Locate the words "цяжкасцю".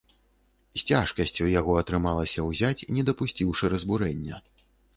0.93-1.49